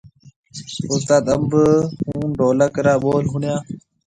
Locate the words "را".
2.85-2.93